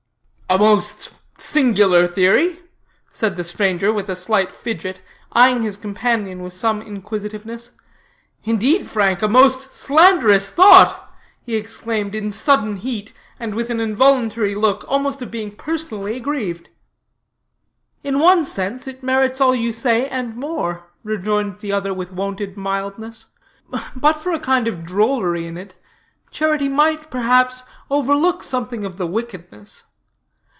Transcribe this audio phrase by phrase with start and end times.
[0.51, 2.59] '""A most singular theory,"
[3.09, 4.99] said the stranger with a slight fidget,
[5.33, 7.71] eying his companion with some inquisitiveness,
[8.43, 11.09] "indeed, Frank, a most slanderous thought,"
[11.41, 16.67] he exclaimed in sudden heat and with an involuntary look almost of being personally aggrieved.
[18.03, 22.57] "In one sense it merits all you say, and more," rejoined the other with wonted
[22.57, 23.27] mildness,
[23.95, 25.75] "but, for a kind of drollery in it,
[26.29, 29.85] charity might, perhaps, overlook something of the wickedness.